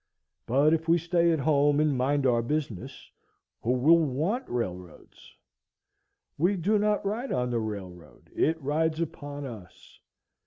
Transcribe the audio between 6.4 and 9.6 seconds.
do not ride on the railroad; it rides upon